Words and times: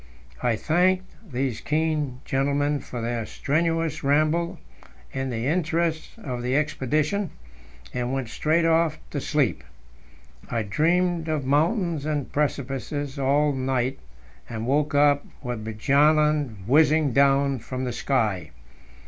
I 0.41 0.55
thanked 0.55 1.11
these 1.31 1.61
keen 1.61 2.21
gentlemen 2.25 2.79
for 2.79 3.01
their 3.01 3.23
strenuous 3.27 4.03
ramble 4.03 4.57
in 5.13 5.29
the 5.29 5.45
interests 5.45 6.15
of 6.17 6.41
the 6.41 6.55
expedition, 6.55 7.29
and 7.93 8.11
went 8.11 8.27
straight 8.29 8.65
off 8.65 8.97
to 9.11 9.21
sleep. 9.21 9.63
I 10.49 10.63
dreamed 10.63 11.27
of 11.27 11.45
mountains 11.45 12.03
and 12.07 12.31
precipices 12.31 13.19
all 13.19 13.53
night, 13.53 13.99
and 14.49 14.65
woke 14.65 14.95
up 14.95 15.23
with 15.43 15.63
Bjaaland 15.63 16.65
whizzing 16.65 17.13
down 17.13 17.59
from 17.59 17.83
the 17.83 17.93
sky. 17.93 18.49